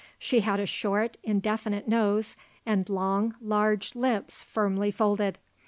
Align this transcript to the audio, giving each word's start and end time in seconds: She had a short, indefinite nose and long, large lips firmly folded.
She 0.17 0.39
had 0.39 0.59
a 0.59 0.65
short, 0.65 1.17
indefinite 1.21 1.87
nose 1.87 2.35
and 2.65 2.89
long, 2.89 3.35
large 3.39 3.93
lips 3.93 4.41
firmly 4.41 4.89
folded. 4.89 5.37